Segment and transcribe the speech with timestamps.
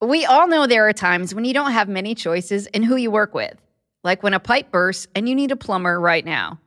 [0.00, 3.10] We all know there are times when you don't have many choices in who you
[3.10, 3.56] work with,
[4.04, 6.60] like when a pipe bursts and you need a plumber right now.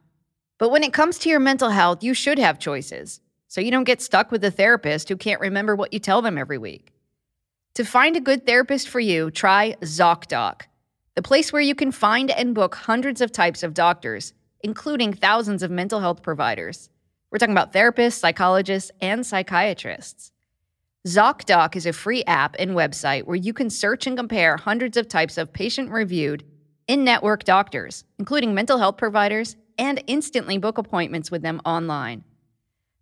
[0.58, 3.86] But when it comes to your mental health, you should have choices, so you don't
[3.86, 6.92] get stuck with a therapist who can't remember what you tell them every week.
[7.76, 10.64] To find a good therapist for you, try ZocDoc,
[11.16, 15.64] the place where you can find and book hundreds of types of doctors, including thousands
[15.64, 16.90] of mental health providers.
[17.32, 20.34] We're talking about therapists, psychologists, and psychiatrists.
[21.08, 25.08] ZocDoc is a free app and website where you can search and compare hundreds of
[25.08, 26.44] types of patient reviewed
[26.88, 32.24] in network doctors, including mental health providers, and instantly book appointments with them online.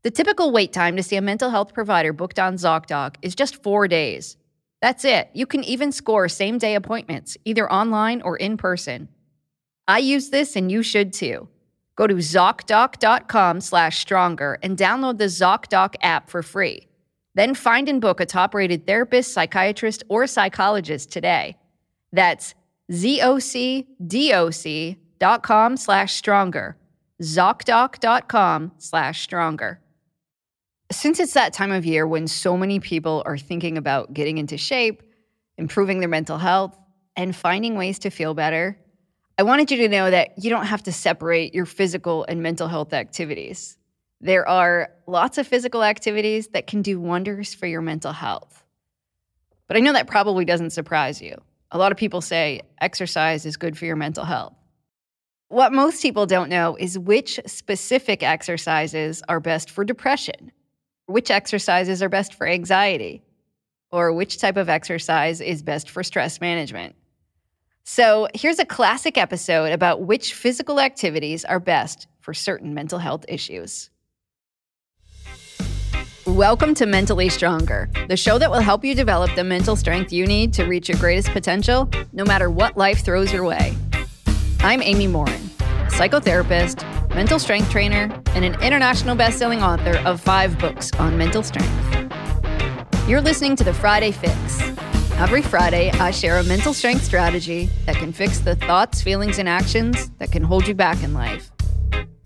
[0.03, 3.61] The typical wait time to see a mental health provider booked on ZocDoc is just
[3.61, 4.37] four days.
[4.81, 5.29] That's it.
[5.33, 9.09] You can even score same day appointments, either online or in person.
[9.89, 11.49] I use this and you should too.
[11.97, 16.88] Go to ZocDoc.com slash stronger and download the ZocDoc app for free.
[17.35, 21.57] Then find and book a top rated therapist, psychiatrist, or psychologist today.
[22.11, 22.55] That's
[22.91, 23.87] zocdoc.com
[25.77, 26.77] slash stronger.
[27.21, 29.81] ZocDoc.com slash stronger.
[30.91, 34.57] Since it's that time of year when so many people are thinking about getting into
[34.57, 35.03] shape,
[35.57, 36.75] improving their mental health,
[37.15, 38.79] and finding ways to feel better,
[39.37, 42.67] I wanted you to know that you don't have to separate your physical and mental
[42.67, 43.77] health activities.
[44.21, 48.63] There are lots of physical activities that can do wonders for your mental health.
[49.67, 51.39] But I know that probably doesn't surprise you.
[51.71, 54.55] A lot of people say exercise is good for your mental health.
[55.47, 60.51] What most people don't know is which specific exercises are best for depression,
[61.05, 63.23] which exercises are best for anxiety,
[63.91, 66.95] or which type of exercise is best for stress management.
[67.83, 73.25] So, here's a classic episode about which physical activities are best for certain mental health
[73.27, 73.89] issues.
[76.39, 80.25] Welcome to Mentally Stronger, the show that will help you develop the mental strength you
[80.25, 83.75] need to reach your greatest potential, no matter what life throws your way.
[84.61, 85.41] I'm Amy Morin,
[85.89, 92.09] psychotherapist, mental strength trainer, and an international best-selling author of five books on mental strength.
[93.05, 94.61] You're listening to the Friday Fix.
[95.17, 99.49] Every Friday, I share a mental strength strategy that can fix the thoughts, feelings, and
[99.49, 101.51] actions that can hold you back in life.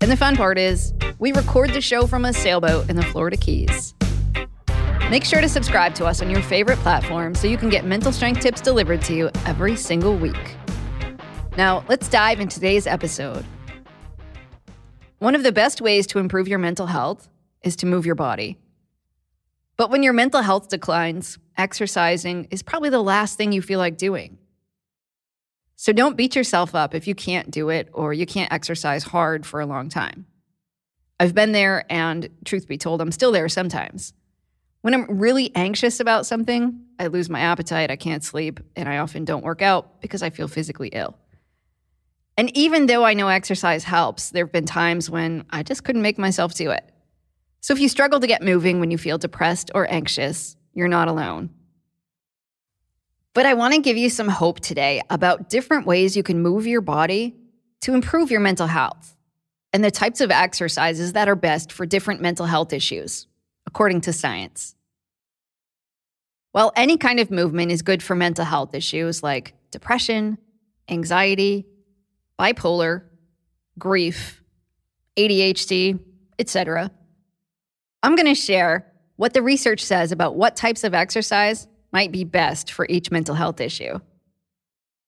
[0.00, 3.36] And the fun part is, we record the show from a sailboat in the Florida
[3.36, 3.92] Keys.
[5.10, 8.10] Make sure to subscribe to us on your favorite platform so you can get mental
[8.10, 10.56] strength tips delivered to you every single week.
[11.58, 13.44] Now, let's dive into today's episode.
[15.18, 17.28] One of the best ways to improve your mental health
[17.62, 18.58] is to move your body.
[19.76, 23.98] But when your mental health declines, exercising is probably the last thing you feel like
[23.98, 24.38] doing.
[25.76, 29.44] So don't beat yourself up if you can't do it or you can't exercise hard
[29.44, 30.24] for a long time.
[31.20, 34.14] I've been there, and truth be told, I'm still there sometimes.
[34.84, 38.98] When I'm really anxious about something, I lose my appetite, I can't sleep, and I
[38.98, 41.16] often don't work out because I feel physically ill.
[42.36, 46.02] And even though I know exercise helps, there have been times when I just couldn't
[46.02, 46.84] make myself do it.
[47.62, 51.08] So if you struggle to get moving when you feel depressed or anxious, you're not
[51.08, 51.48] alone.
[53.32, 56.66] But I want to give you some hope today about different ways you can move
[56.66, 57.34] your body
[57.80, 59.16] to improve your mental health
[59.72, 63.28] and the types of exercises that are best for different mental health issues,
[63.74, 64.76] according to science.
[66.52, 70.38] While any kind of movement is good for mental health issues like depression,
[70.88, 71.66] anxiety,
[72.38, 73.02] bipolar,
[73.76, 74.44] grief,
[75.16, 75.98] ADHD,
[76.38, 76.92] etc.,
[78.04, 78.86] I'm going to share
[79.16, 83.34] what the research says about what types of exercise might be best for each mental
[83.34, 83.98] health issue.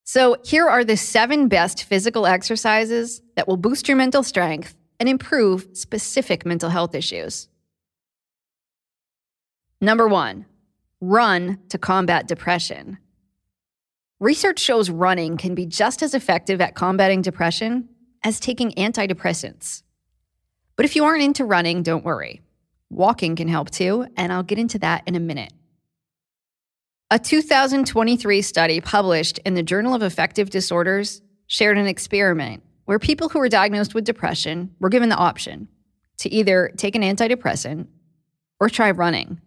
[0.02, 5.08] So, here are the seven best physical exercises that will boost your mental strength and
[5.08, 7.48] improve specific mental health issues.
[9.80, 10.46] Number one,
[11.00, 12.98] run to combat depression.
[14.18, 17.88] Research shows running can be just as effective at combating depression
[18.24, 19.82] as taking antidepressants.
[20.76, 22.40] But if you aren't into running, don't worry.
[22.88, 25.52] Walking can help too, and I'll get into that in a minute.
[27.10, 33.28] A 2023 study published in the Journal of Affective Disorders shared an experiment where people
[33.28, 35.68] who were diagnosed with depression were given the option
[36.18, 37.86] to either take an antidepressant
[38.58, 39.40] or try running.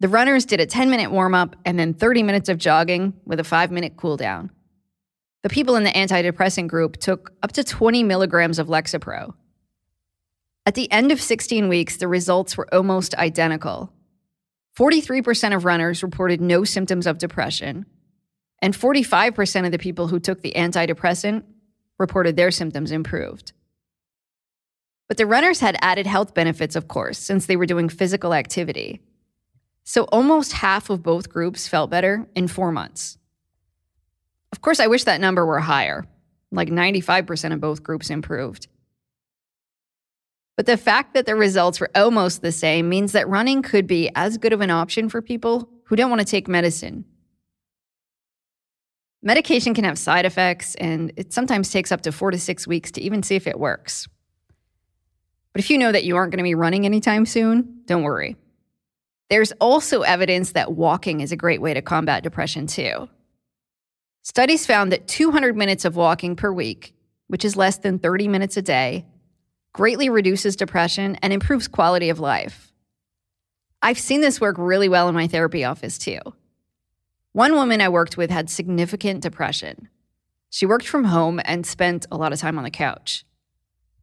[0.00, 3.38] The runners did a 10 minute warm up and then 30 minutes of jogging with
[3.38, 4.50] a five minute cool down.
[5.42, 9.34] The people in the antidepressant group took up to 20 milligrams of Lexapro.
[10.66, 13.92] At the end of 16 weeks, the results were almost identical
[14.78, 17.84] 43% of runners reported no symptoms of depression,
[18.62, 21.42] and 45% of the people who took the antidepressant
[21.98, 23.52] reported their symptoms improved.
[25.08, 29.02] But the runners had added health benefits, of course, since they were doing physical activity.
[29.84, 33.18] So almost half of both groups felt better in four months.
[34.52, 36.06] Of course, I wish that number were higher,
[36.50, 38.68] like 95% of both groups improved.
[40.56, 44.10] But the fact that the results were almost the same means that running could be
[44.14, 47.04] as good of an option for people who don't want to take medicine.
[49.22, 52.90] Medication can have side effects, and it sometimes takes up to four to six weeks
[52.92, 54.08] to even see if it works.
[55.52, 58.36] But if you know that you aren't going to be running anytime soon, don't worry.
[59.30, 63.08] There's also evidence that walking is a great way to combat depression, too.
[64.22, 66.94] Studies found that 200 minutes of walking per week,
[67.28, 69.06] which is less than 30 minutes a day,
[69.72, 72.72] greatly reduces depression and improves quality of life.
[73.80, 76.18] I've seen this work really well in my therapy office, too.
[77.32, 79.88] One woman I worked with had significant depression.
[80.50, 83.24] She worked from home and spent a lot of time on the couch.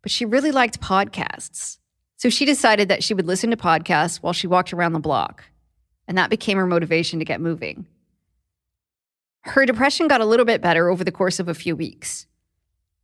[0.01, 1.80] But she really liked podcasts.
[2.17, 5.45] So she decided that she would listen to podcasts while she walked around the block.
[6.07, 7.85] And that became her motivation to get moving.
[9.41, 12.25] Her depression got a little bit better over the course of a few weeks.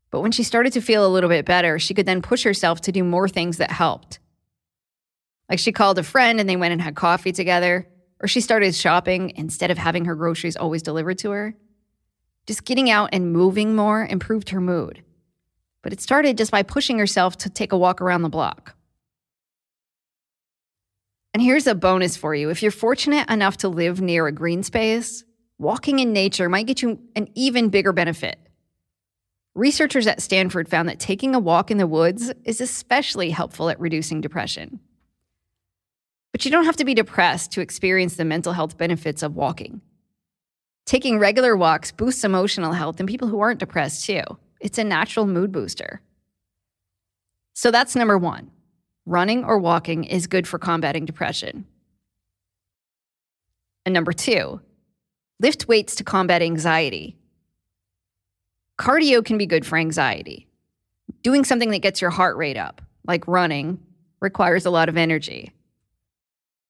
[0.10, 2.81] But when she started to feel a little bit better, she could then push herself
[2.81, 4.19] to do more things that helped.
[5.50, 7.88] Like she called a friend and they went and had coffee together,
[8.19, 11.56] or she started shopping instead of having her groceries always delivered to her.
[12.45, 15.04] Just getting out and moving more improved her mood.
[15.81, 18.75] But it started just by pushing herself to take a walk around the block.
[21.33, 24.63] And here's a bonus for you if you're fortunate enough to live near a green
[24.63, 25.24] space,
[25.57, 28.39] walking in nature might get you an even bigger benefit.
[29.56, 33.80] Researchers at Stanford found that taking a walk in the woods is especially helpful at
[33.80, 34.80] reducing depression.
[36.31, 39.81] But you don't have to be depressed to experience the mental health benefits of walking.
[40.85, 44.24] Taking regular walks boosts emotional health in people who aren't depressed, too.
[44.59, 46.01] It's a natural mood booster.
[47.53, 48.50] So that's number one
[49.06, 51.66] running or walking is good for combating depression.
[53.86, 54.62] And number two,
[55.40, 57.18] lift weights to combat anxiety.
[58.80, 60.48] Cardio can be good for anxiety.
[61.22, 63.80] Doing something that gets your heart rate up, like running,
[64.22, 65.52] requires a lot of energy.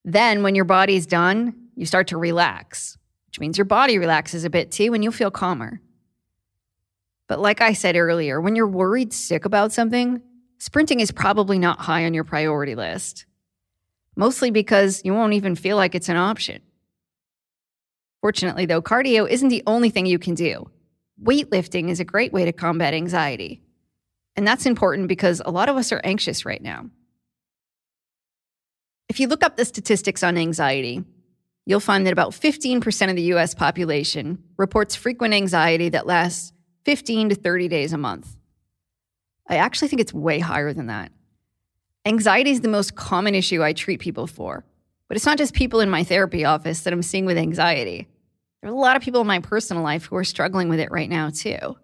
[0.04, 2.98] Then, when your body's done, you start to relax,
[3.28, 5.80] which means your body relaxes a bit too, and you'll feel calmer.
[7.28, 10.22] But, like I said earlier, when you're worried sick about something,
[10.63, 13.25] sprinting is probably not high on your priority list,
[14.15, 16.62] mostly because you won't even feel like it's an option.
[18.21, 20.71] Fortunately, though, cardio isn't the only thing you can do
[21.21, 23.62] weightlifting is a great way to combat anxiety.
[24.38, 26.89] And that's important because a lot of us are anxious right now.
[29.10, 31.04] If you look up the statistics on anxiety,
[31.65, 36.54] you'll find that about 15% of the US population reports frequent anxiety that lasts
[36.86, 38.36] 15 to 30 days a month.
[39.48, 41.12] I actually think it's way higher than that.
[42.06, 44.66] Anxiety is the most common issue I treat people for,
[45.07, 48.07] but it's not just people in my therapy office that I'm seeing with anxiety.
[48.62, 50.92] There are a lot of people in my personal life who are struggling with it
[50.92, 51.78] right now, too.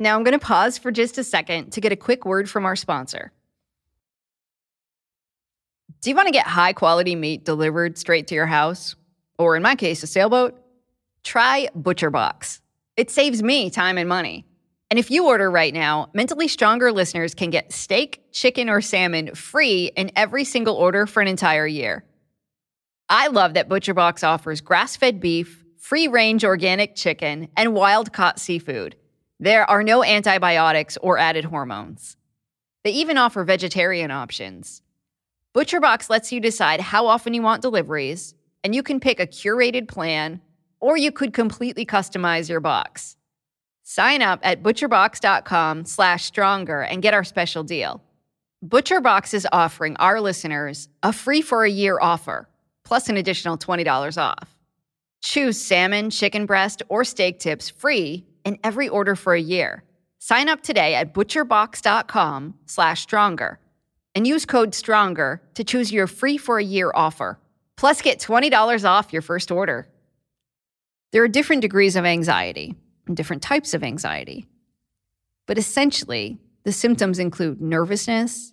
[0.00, 2.64] Now, I'm going to pause for just a second to get a quick word from
[2.64, 3.32] our sponsor.
[6.00, 8.96] Do you want to get high quality meat delivered straight to your house?
[9.38, 10.60] Or in my case, a sailboat?
[11.22, 12.60] Try ButcherBox.
[12.96, 14.44] It saves me time and money.
[14.92, 19.34] And if you order right now, Mentally Stronger listeners can get steak, chicken, or salmon
[19.34, 22.04] free in every single order for an entire year.
[23.08, 28.38] I love that ButcherBox offers grass fed beef, free range organic chicken, and wild caught
[28.38, 28.94] seafood.
[29.40, 32.18] There are no antibiotics or added hormones.
[32.84, 34.82] They even offer vegetarian options.
[35.54, 39.88] ButcherBox lets you decide how often you want deliveries, and you can pick a curated
[39.88, 40.42] plan,
[40.80, 43.16] or you could completely customize your box.
[43.94, 48.02] Sign up at butcherbox.com slash stronger and get our special deal.
[48.66, 52.48] ButcherBox is offering our listeners a free for a year offer
[52.84, 54.56] plus an additional $20 off.
[55.20, 59.84] Choose salmon, chicken breast, or steak tips free in every order for a year.
[60.20, 63.60] Sign up today at butcherbox.com slash stronger
[64.14, 67.38] and use code STRONGER to choose your free for a year offer.
[67.76, 69.86] Plus, get $20 off your first order.
[71.10, 72.74] There are different degrees of anxiety
[73.06, 74.46] and different types of anxiety.
[75.46, 78.52] But essentially, the symptoms include nervousness,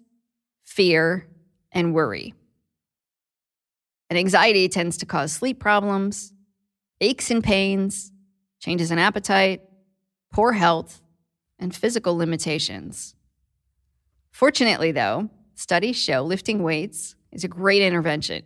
[0.63, 1.27] fear,
[1.71, 2.33] and worry.
[4.09, 6.33] And anxiety tends to cause sleep problems,
[6.99, 8.11] aches and pains,
[8.59, 9.61] changes in appetite,
[10.31, 11.01] poor health,
[11.59, 13.15] and physical limitations.
[14.31, 18.43] Fortunately, though, studies show lifting weights is a great intervention.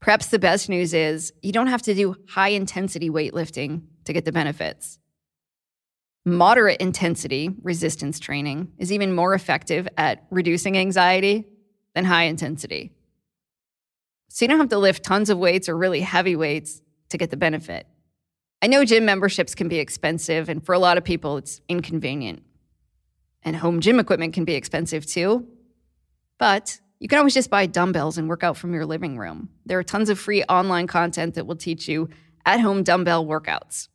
[0.00, 4.24] Perhaps the best news is you don't have to do high intensity weightlifting to get
[4.24, 4.98] the benefits.
[6.26, 11.46] Moderate intensity resistance training is even more effective at reducing anxiety
[11.94, 12.92] than high intensity.
[14.28, 17.30] so you don't have to lift tons of weights or really heavy weights to get
[17.30, 17.86] the benefit.
[18.62, 22.42] I know gym memberships can be expensive, and for a lot of people, it's inconvenient.
[23.42, 25.48] And home gym equipment can be expensive too.
[26.38, 29.48] But you can always just buy dumbbells and work out from your living room.
[29.64, 32.10] There are tons of free online content that will teach you
[32.44, 33.88] at home dumbbell workouts.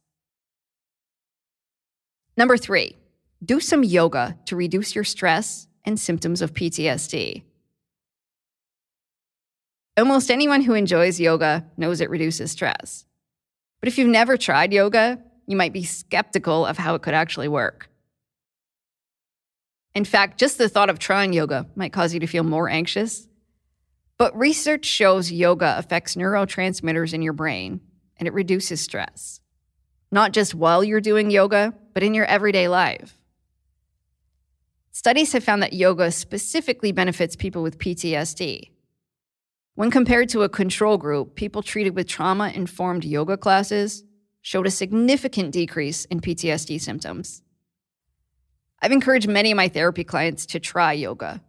[2.38, 2.98] Number three,
[3.44, 7.44] do some yoga to reduce your stress and symptoms of PTSD.
[9.98, 13.06] Almost anyone who enjoys yoga knows it reduces stress.
[13.80, 17.48] But if you've never tried yoga, you might be skeptical of how it could actually
[17.48, 17.90] work.
[19.94, 23.30] In fact, just the thought of trying yoga might cause you to feel more anxious.
[24.18, 27.80] But research shows yoga affects neurotransmitters in your brain
[28.18, 29.40] and it reduces stress.
[30.12, 33.18] Not just while you're doing yoga, but in your everyday life.
[34.92, 38.70] Studies have found that yoga specifically benefits people with PTSD.
[39.76, 44.04] When compared to a control group, people treated with trauma informed yoga classes
[44.42, 47.42] showed a significant decrease in PTSD symptoms.
[48.82, 51.42] I've encouraged many of my therapy clients to try yoga.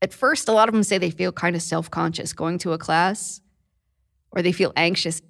[0.00, 2.72] At first, a lot of them say they feel kind of self conscious going to
[2.72, 3.40] a class,
[4.30, 5.20] or they feel anxious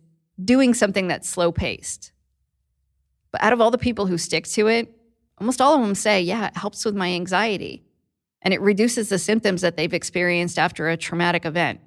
[0.43, 2.13] doing something that's slow paced.
[3.33, 4.93] But out of all the people who stick to it,
[5.39, 7.85] almost all of them say, yeah, it helps with my anxiety
[8.43, 11.81] and it reduces the symptoms that they've experienced after a traumatic event.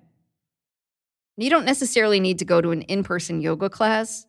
[1.38, 4.28] You don't necessarily need to go to an in person yoga class.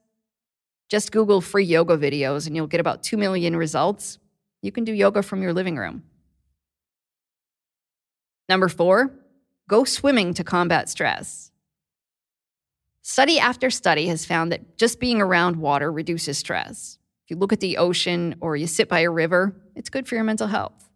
[0.89, 4.19] Just Google free yoga videos and you'll get about 2 million results.
[4.63, 6.03] You can do yoga from your living room.
[8.49, 9.15] Number four,
[9.69, 11.51] go swimming to combat stress.
[13.03, 16.99] Study after study has found that just being around water reduces stress.
[17.25, 20.15] If you look at the ocean or you sit by a river, it's good for
[20.15, 20.91] your mental health.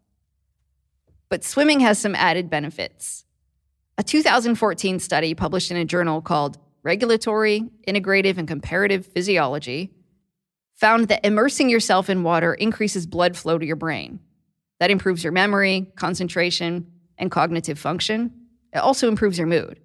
[1.27, 3.25] But swimming has some added benefits.
[3.97, 9.91] A 2014 study published in a journal called Regulatory, Integrative, and Comparative Physiology
[10.75, 14.19] found that immersing yourself in water increases blood flow to your brain.
[14.79, 18.33] That improves your memory, concentration, and cognitive function.
[18.73, 19.79] It also improves your mood.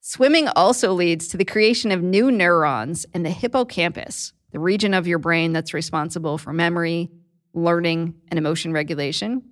[0.00, 5.06] Swimming also leads to the creation of new neurons in the hippocampus, the region of
[5.06, 7.10] your brain that's responsible for memory,
[7.52, 9.42] learning, and emotion regulation.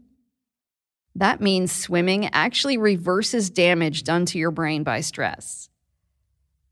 [1.16, 5.68] That means swimming actually reverses damage done to your brain by stress.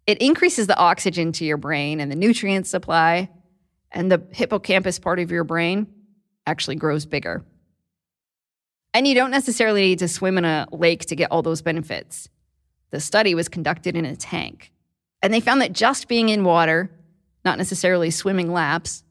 [0.07, 3.29] It increases the oxygen to your brain and the nutrient supply,
[3.91, 5.89] and the hippocampus part of your brain
[6.47, 7.45] actually grows bigger.
[8.95, 12.31] And you don't necessarily need to swim in a lake to get all those benefits.
[12.93, 14.73] The study was conducted in a tank,
[15.21, 16.91] and they found that just being in water
[17.45, 19.03] not necessarily swimming laps,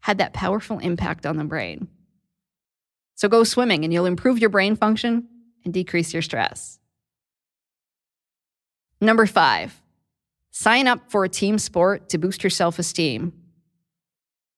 [0.00, 1.88] had that powerful impact on the brain.
[3.14, 5.28] So go swimming and you'll improve your brain function
[5.64, 6.78] and decrease your stress.
[9.00, 9.80] Number five,
[10.50, 13.32] sign up for a team sport to boost your self esteem.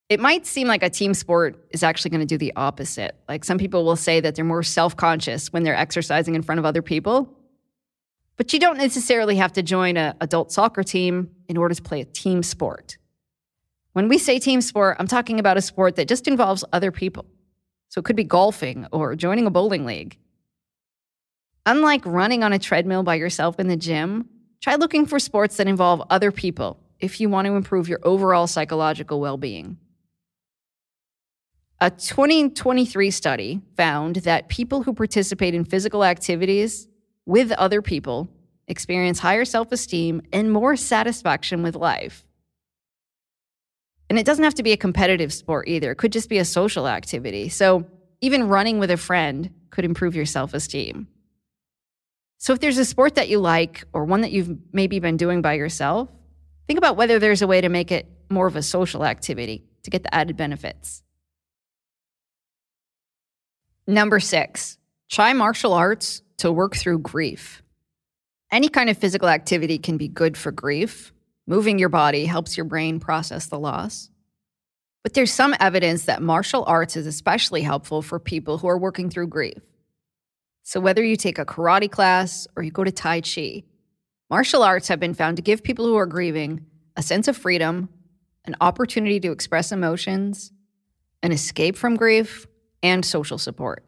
[0.07, 3.15] It might seem like a team sport is actually going to do the opposite.
[3.27, 6.59] Like some people will say that they're more self conscious when they're exercising in front
[6.59, 7.33] of other people.
[8.37, 12.01] But you don't necessarily have to join an adult soccer team in order to play
[12.01, 12.97] a team sport.
[13.95, 17.25] When we say team sport, I'm talking about a sport that just involves other people.
[17.87, 20.17] So it could be golfing or joining a bowling league.
[21.65, 24.27] Unlike running on a treadmill by yourself in the gym,
[24.59, 28.47] try looking for sports that involve other people if you want to improve your overall
[28.47, 29.77] psychological well being.
[31.79, 36.89] A 2023 study found that people who participate in physical activities
[37.25, 38.27] with other people
[38.67, 42.25] experience higher self esteem and more satisfaction with life.
[44.09, 45.91] And it doesn't have to be a competitive sport either.
[45.91, 47.49] It could just be a social activity.
[47.49, 47.85] So
[48.21, 51.07] even running with a friend could improve your self esteem.
[52.37, 55.41] So if there's a sport that you like or one that you've maybe been doing
[55.41, 56.09] by yourself,
[56.67, 59.89] think about whether there's a way to make it more of a social activity to
[59.89, 61.01] get the added benefits.
[63.87, 64.77] Number six,
[65.09, 67.63] try martial arts to work through grief.
[68.51, 71.13] Any kind of physical activity can be good for grief,
[71.47, 74.09] Moving your body helps your brain process the loss.
[75.03, 79.09] But there's some evidence that martial arts is especially helpful for people who are working
[79.09, 79.61] through grief.
[80.63, 83.61] So, whether you take a karate class or you go to Tai Chi,
[84.31, 87.89] martial arts have been found to give people who are grieving a sense of freedom,
[88.45, 90.51] an opportunity to express emotions,
[91.21, 92.47] an escape from grief,
[92.81, 93.83] and social support.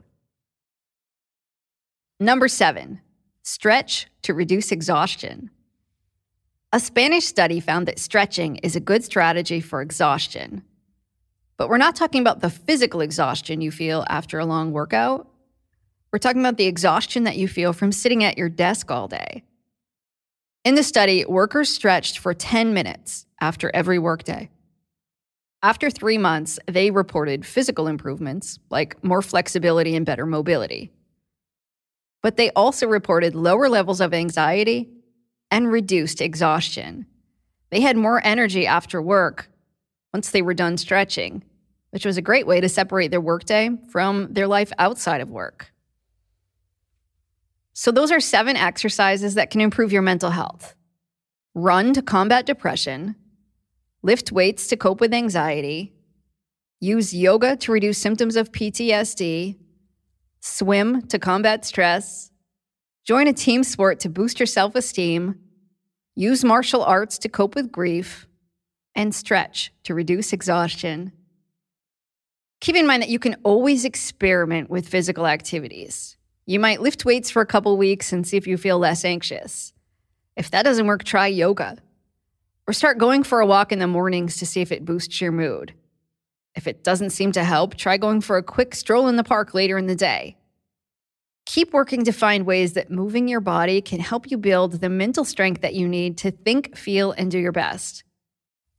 [2.20, 3.02] Number seven,
[3.42, 5.50] stretch to reduce exhaustion.
[6.74, 10.64] A Spanish study found that stretching is a good strategy for exhaustion.
[11.56, 15.30] But we're not talking about the physical exhaustion you feel after a long workout.
[16.12, 19.44] We're talking about the exhaustion that you feel from sitting at your desk all day.
[20.66, 24.50] In the study, workers stretched for 10 minutes after every workday.
[25.64, 30.92] After three months, they reported physical improvements like more flexibility and better mobility.
[32.22, 34.90] But they also reported lower levels of anxiety
[35.51, 37.06] and reduced exhaustion.
[37.70, 39.50] They had more energy after work
[40.13, 41.44] once they were done stretching,
[41.92, 45.72] which was a great way to separate their workday from their life outside of work.
[47.74, 50.74] So, those are seven exercises that can improve your mental health
[51.54, 53.16] run to combat depression,
[54.04, 55.92] lift weights to cope with anxiety,
[56.80, 59.58] use yoga to reduce symptoms of PTSD,
[60.39, 62.32] swim to combat stress,
[63.08, 65.40] join a team sport to boost your self esteem,
[66.14, 68.28] use martial arts to cope with grief,
[68.94, 71.14] and stretch to reduce exhaustion.
[72.60, 76.18] Keep in mind that you can always experiment with physical activities.
[76.46, 79.74] You might lift weights for a couple weeks and see if you feel less anxious.
[80.36, 81.78] If that doesn't work, try yoga.
[82.68, 85.32] Or start going for a walk in the mornings to see if it boosts your
[85.32, 85.74] mood.
[86.56, 89.54] If it doesn't seem to help, try going for a quick stroll in the park
[89.54, 90.37] later in the day.
[91.58, 95.26] Keep working to find ways that moving your body can help you build the mental
[95.26, 98.04] strength that you need to think, feel, and do your best.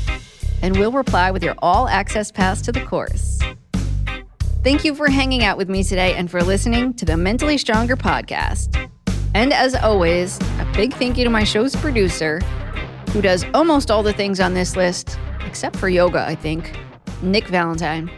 [0.61, 3.39] and we'll reply with your all access pass to the course.
[4.63, 7.97] Thank you for hanging out with me today and for listening to the Mentally Stronger
[7.97, 8.80] podcast.
[9.33, 12.39] And as always, a big thank you to my show's producer,
[13.11, 16.77] who does almost all the things on this list, except for yoga, I think,
[17.21, 18.11] Nick Valentine.